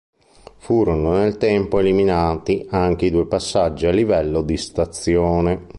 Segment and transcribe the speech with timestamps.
[0.57, 5.67] Furono nel tempo eliminati anche i due passaggi a livello di stazione.